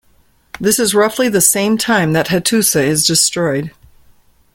[0.59, 3.69] This is roughly the same time that Hattusa is destroyed.